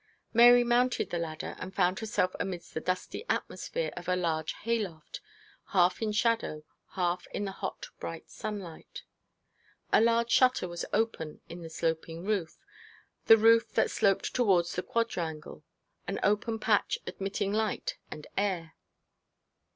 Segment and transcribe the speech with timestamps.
[0.33, 5.21] Mary mounted the ladder, and found herself amidst the dusty atmosphere of a large hayloft,
[5.73, 9.03] half in shadow, half in the hot bright sunlight.
[9.93, 12.57] A large shutter was open in the sloping roof,
[13.27, 15.63] the roof that sloped towards the quadrangle,
[16.07, 18.73] an open patch admitting light and air.